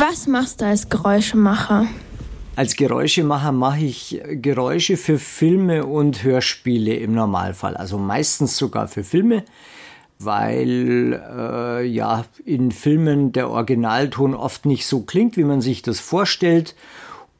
[0.00, 1.86] Was machst du als Geräuschemacher?
[2.56, 7.76] Als Geräuschemacher mache ich Geräusche für Filme und Hörspiele im Normalfall.
[7.76, 9.44] Also meistens sogar für Filme,
[10.18, 16.00] weil äh, ja in Filmen der Originalton oft nicht so klingt, wie man sich das
[16.00, 16.74] vorstellt.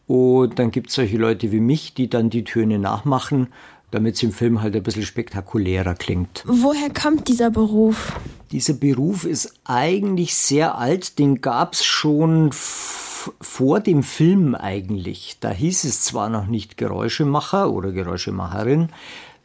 [0.07, 3.49] Und dann gibt es solche Leute wie mich, die dann die Töne nachmachen,
[3.91, 6.45] damit es im Film halt ein bisschen spektakulärer klingt.
[6.47, 8.19] Woher kommt dieser Beruf?
[8.53, 15.37] Dieser Beruf ist eigentlich sehr alt, den gab es schon vor dem Film eigentlich.
[15.41, 18.89] Da hieß es zwar noch nicht Geräuschemacher oder Geräuschemacherin,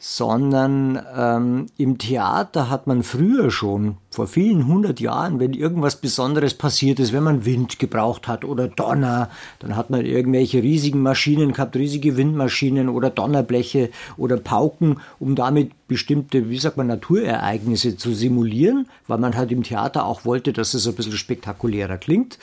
[0.08, 6.54] sondern ähm, im Theater hat man früher schon, vor vielen hundert Jahren, wenn irgendwas Besonderes
[6.54, 11.54] passiert ist, wenn man Wind gebraucht hat oder Donner, dann hat man irgendwelche riesigen Maschinen
[11.54, 18.14] gehabt, riesige Windmaschinen oder Donnerbleche oder Pauken, um damit bestimmte, wie sagt man, Naturereignisse zu
[18.14, 22.38] simulieren, weil man halt im Theater auch wollte, dass es ein bisschen spektakulärer klingt.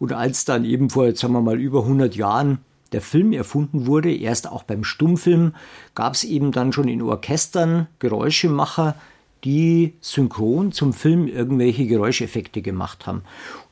[0.00, 2.58] Und als dann eben vor, jetzt sagen wir mal, über 100 Jahren
[2.92, 5.54] der Film erfunden wurde, erst auch beim Stummfilm,
[5.94, 8.94] gab es eben dann schon in Orchestern Geräuschemacher,
[9.44, 13.22] die synchron zum Film irgendwelche Geräuscheffekte gemacht haben.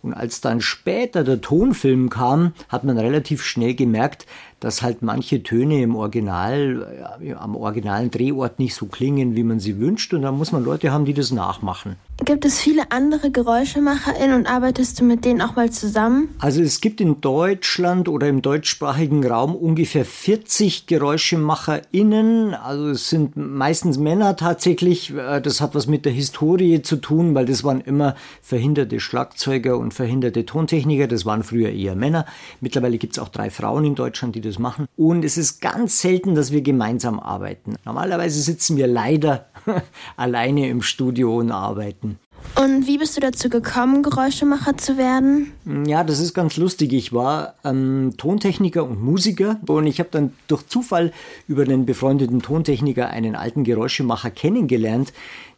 [0.02, 4.26] Und als dann später der Tonfilm kam, hat man relativ schnell gemerkt,
[4.62, 9.58] dass halt manche Töne im Original, äh, am originalen Drehort nicht so klingen, wie man
[9.58, 10.14] sie wünscht.
[10.14, 11.96] Und da muss man Leute haben, die das nachmachen.
[12.24, 16.28] Gibt es viele andere GeräuschemacherInnen und arbeitest du mit denen auch mal zusammen?
[16.38, 22.54] Also es gibt in Deutschland oder im deutschsprachigen Raum ungefähr 40 GeräuschemacherInnen.
[22.54, 25.12] Also es sind meistens Männer tatsächlich.
[25.12, 29.76] Äh, das hat was mit der Historie zu tun, weil das waren immer verhinderte Schlagzeuger
[29.76, 31.08] und verhinderte Tontechniker.
[31.08, 32.26] Das waren früher eher Männer.
[32.60, 34.86] Mittlerweile gibt es auch drei Frauen in Deutschland, die das machen.
[34.96, 37.76] Und es ist ganz selten, dass wir gemeinsam arbeiten.
[37.84, 39.46] Normalerweise sitzen wir leider
[40.16, 42.18] alleine im Studio und arbeiten.
[42.54, 45.52] Und wie bist du dazu gekommen, Geräuschemacher zu werden?
[45.86, 46.92] Ja, das ist ganz lustig.
[46.92, 51.12] Ich war ähm, Tontechniker und Musiker und ich habe dann durch Zufall
[51.48, 55.12] über einen befreundeten Tontechniker einen alten Geräuschemacher kennengelernt,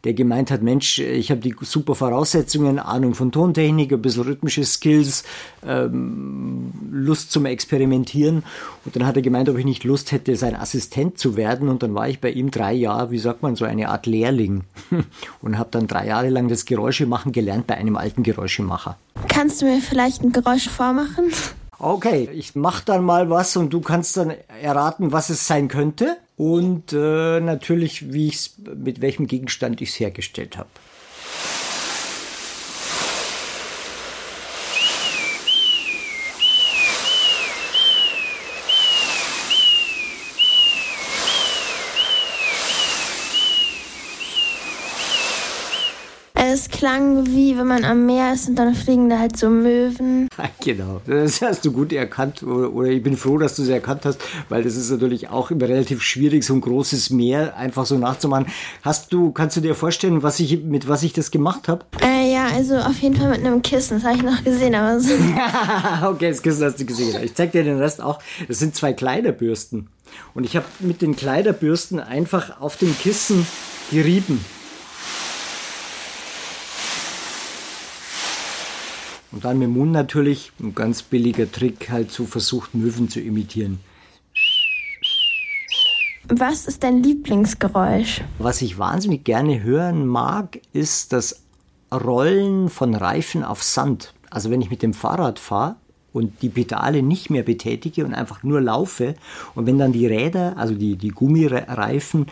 [0.05, 4.63] der gemeint hat, Mensch, ich habe die super Voraussetzungen, Ahnung von Tontechnik, ein bisschen rhythmische
[4.63, 5.23] Skills,
[5.67, 8.43] ähm, Lust zum Experimentieren.
[8.85, 11.69] Und dann hat er gemeint, ob ich nicht Lust hätte, sein Assistent zu werden.
[11.69, 14.63] Und dann war ich bei ihm drei Jahre, wie sagt man, so eine Art Lehrling.
[15.41, 18.97] und habe dann drei Jahre lang das Geräusche machen gelernt bei einem alten Geräuschemacher.
[19.29, 21.31] Kannst du mir vielleicht ein Geräusch vormachen?
[21.79, 26.17] Okay, ich mach dann mal was und du kannst dann erraten, was es sein könnte
[26.35, 30.69] und äh, natürlich, wie ich's, mit welchem Gegenstand ich es hergestellt habe.
[46.53, 50.27] Es klang wie wenn man am Meer ist und dann fliegen da halt so Möwen.
[50.63, 54.19] Genau, das hast du gut erkannt oder, ich bin froh, dass du es erkannt hast,
[54.49, 58.47] weil das ist natürlich auch immer relativ schwierig, so ein großes Meer einfach so nachzumachen.
[58.81, 61.85] Hast du, kannst du dir vorstellen, was ich, mit was ich das gemacht habe?
[62.01, 64.99] Äh, ja, also auf jeden Fall mit einem Kissen, das habe ich noch gesehen, aber
[64.99, 65.13] so.
[66.07, 67.15] okay, das Kissen hast du gesehen.
[67.23, 68.19] Ich zeig dir den Rest auch.
[68.47, 69.87] Das sind zwei Kleiderbürsten.
[70.33, 73.45] Und ich habe mit den Kleiderbürsten einfach auf dem Kissen
[73.91, 74.43] gerieben.
[79.35, 83.19] Und dann mit dem Mund natürlich, ein ganz billiger Trick, halt so versucht, Möwen zu
[83.19, 83.79] imitieren.
[86.29, 88.21] Was ist dein Lieblingsgeräusch?
[88.39, 91.43] Was ich wahnsinnig gerne hören mag, ist das
[91.93, 94.13] Rollen von Reifen auf Sand.
[94.29, 95.75] Also wenn ich mit dem Fahrrad fahre
[96.15, 99.15] und die Pedale nicht mehr betätige und einfach nur laufe
[99.53, 102.27] und wenn dann die Räder, also die, die Gummireifen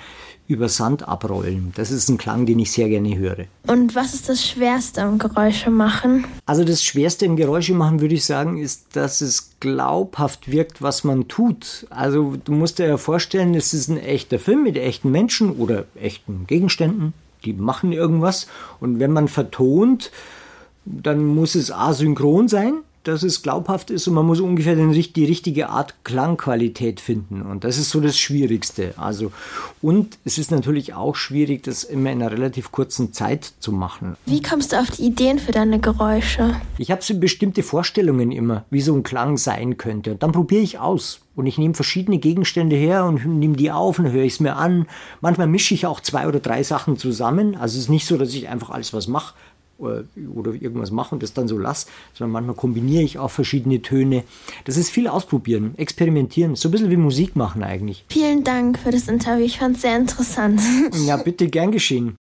[0.48, 1.74] über Sand abrollen.
[1.76, 3.46] Das ist ein Klang, den ich sehr gerne höre.
[3.68, 6.26] Und was ist das Schwerste am Geräusche machen?
[6.46, 11.04] Also das Schwerste im Geräusche machen, würde ich sagen, ist, dass es glaubhaft wirkt, was
[11.04, 11.86] man tut.
[11.90, 15.86] Also du musst dir ja vorstellen, es ist ein echter Film mit echten Menschen oder
[15.96, 17.14] echten Gegenständen,
[17.44, 18.48] die machen irgendwas.
[18.80, 20.12] Und wenn man vertont,
[20.86, 25.26] dann muss es asynchron sein dass es glaubhaft ist und man muss ungefähr den, die
[25.26, 27.42] richtige Art Klangqualität finden.
[27.42, 28.94] Und das ist so das Schwierigste.
[28.98, 29.32] Also,
[29.82, 34.16] und es ist natürlich auch schwierig, das immer in einer relativ kurzen Zeit zu machen.
[34.26, 36.56] Wie kommst du auf die Ideen für deine Geräusche?
[36.78, 40.14] Ich habe so bestimmte Vorstellungen immer, wie so ein Klang sein könnte.
[40.14, 41.20] Und dann probiere ich aus.
[41.36, 44.56] Und ich nehme verschiedene Gegenstände her und nehme die auf und höre ich es mir
[44.56, 44.86] an.
[45.20, 47.56] Manchmal mische ich auch zwei oder drei Sachen zusammen.
[47.56, 49.34] Also es ist nicht so, dass ich einfach alles was mache,
[49.78, 50.04] oder,
[50.34, 54.24] oder irgendwas mache und das dann so lasse, sondern manchmal kombiniere ich auch verschiedene Töne.
[54.66, 58.06] Das ist viel ausprobieren, experimentieren, so ein bisschen wie Musik machen eigentlich.
[58.10, 60.62] Vielen Dank für das Interview, ich fand es sehr interessant.
[61.06, 62.16] Ja, bitte gern geschehen.